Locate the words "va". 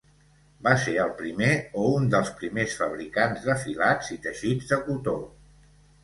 0.67-0.71